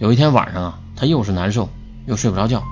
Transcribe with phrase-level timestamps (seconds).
[0.00, 1.68] 有一天晚上啊，他又是难受，
[2.06, 2.64] 又睡不着觉。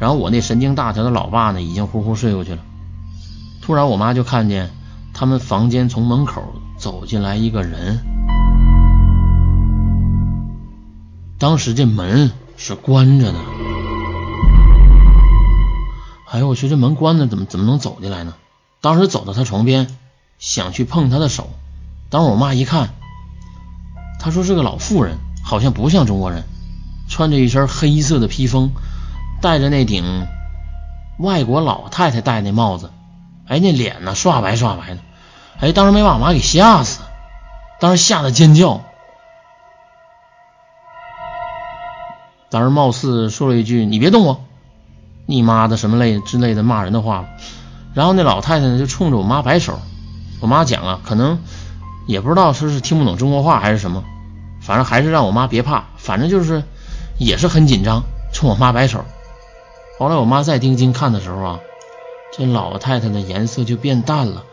[0.00, 2.58] 然后我那神经大条的老爸呢，已经呼呼睡过去了。
[3.62, 4.68] 突然，我妈就看见
[5.14, 6.42] 他们房间从门口
[6.76, 8.00] 走进来一个人。
[11.38, 13.38] 当时这门是关着的。
[16.30, 18.34] 哎呦我去，这门关着，怎么怎么能走进来呢？
[18.80, 19.86] 当时走到他床边，
[20.40, 21.48] 想去碰他的手。
[22.10, 22.88] 当时我妈一看，
[24.18, 26.42] 她说是个老妇人，好像不像中国人，
[27.12, 28.72] 穿着一身黑色的披风。
[29.42, 30.28] 戴着那顶
[31.18, 32.90] 外国老太太戴那帽子，
[33.48, 35.00] 哎，那脸呢刷白刷白的，
[35.58, 37.00] 哎，当时没把我妈给吓死，
[37.80, 38.82] 当时吓得尖叫，
[42.50, 44.44] 当时貌似说了一句“你别动我，
[45.26, 47.24] 你妈的什么类之类的骂人的话”，
[47.94, 49.80] 然后那老太太呢就冲着我妈摆手，
[50.40, 51.40] 我妈讲啊，可能
[52.06, 54.04] 也不知道说是听不懂中国话还是什么，
[54.60, 56.62] 反正还是让我妈别怕，反正就是
[57.18, 59.04] 也是很紧张，冲我妈摆手。
[59.98, 61.60] 后来我妈再定睛看的时候啊，
[62.36, 64.44] 这老太太的颜色就变淡了，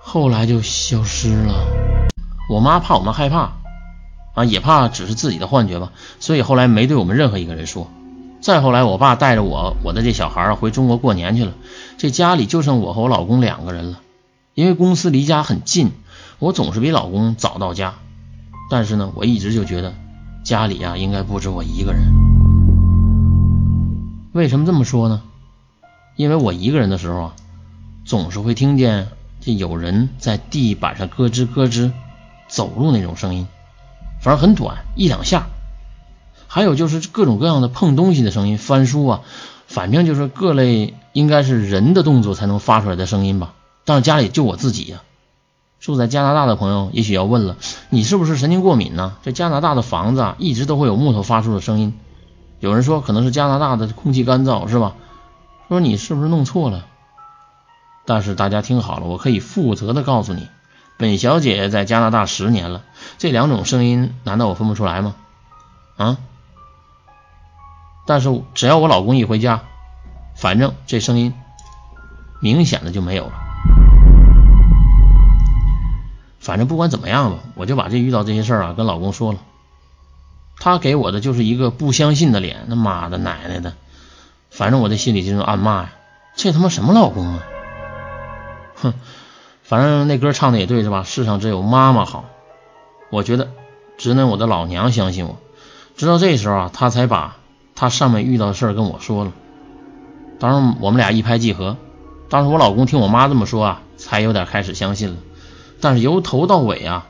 [0.00, 1.54] 后来就消失了。
[2.50, 3.52] 我妈怕我们害怕
[4.34, 7.90] 啊，也怕只是自己的幻觉吧，所以后来没对我们任何一个人说。
[8.42, 11.52] 再后来，我爸带着我我的这小孩回中国过年去了，
[11.96, 14.00] 这家里就剩我和我老公两个人了。
[14.54, 15.92] 因为公司离家很近，
[16.40, 17.94] 我总是比老公早到家。
[18.68, 19.94] 但是呢，我一直就觉得
[20.44, 22.02] 家里啊应该不止我一个人。
[24.32, 25.22] 为什么这么说呢？
[26.16, 27.36] 因为我一个人的时候啊，
[28.04, 29.08] 总是会听见
[29.40, 31.92] 这有人在地板上咯吱咯吱
[32.48, 33.46] 走路那种声音，
[34.20, 35.46] 反正很短，一两下。
[36.48, 39.20] 还有就是各种各样的碰东西的声音，翻书啊，
[39.66, 43.54] 反正就是各类应该是人的动作才能发出来的声音吧。
[43.84, 45.02] 但是家里就我自己呀。
[45.82, 47.56] 住在加拿大的朋友也许要问了，
[47.90, 49.16] 你是不是神经过敏呢？
[49.24, 51.98] 这加拿大的房子啊，一直都会有木头发出的声音。
[52.60, 54.94] 有人说可能是加拿大的空气干燥，是吧？
[55.66, 56.86] 说你是不是弄错了？
[58.06, 60.46] 但是大家听好了，我可以负责的告诉你，
[60.98, 62.82] 本小姐在加拿大十年了，
[63.18, 65.16] 这两种声音难道我分不出来吗？
[65.96, 66.16] 啊？
[68.06, 69.62] 但是只要我老公一回家，
[70.36, 71.34] 反正这声音
[72.40, 73.41] 明显的就没有了。
[76.42, 79.38] 反正不管怎么样吧，我就把这遇到这些事儿啊跟老公说了。
[80.58, 83.74] 他给我的就是一个不相信的脸，他妈的奶奶的！
[84.50, 85.92] 反正我的心里就是暗骂呀，
[86.34, 87.42] 这他妈什么老公啊！
[88.74, 88.94] 哼，
[89.62, 91.04] 反正那歌唱的也对是吧？
[91.04, 92.24] 世上只有妈妈好。
[93.10, 93.50] 我觉得
[93.96, 95.38] 只能我的老娘相信我。
[95.96, 97.36] 直到这时候啊，他才把
[97.76, 99.32] 他上面遇到的事儿跟我说了。
[100.40, 101.76] 当时我们俩一拍即合。
[102.28, 105.16] 当时我老公听我妈这么说啊，才有点开始相信了。
[105.82, 107.08] 但是由头到尾啊，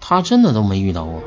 [0.00, 1.22] 他真的都没遇到过。